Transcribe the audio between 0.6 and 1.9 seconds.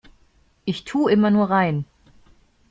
Ich tu' immer nur rein.